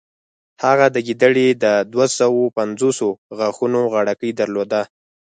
هغه 0.63 0.85
د 0.95 0.97
ګیدړې 1.07 1.47
د 1.63 1.65
دوهسوو 1.93 2.43
پنځوسو 2.57 3.07
غاښونو 3.37 3.81
غاړکۍ 3.93 4.31
درلوده. 4.39 4.81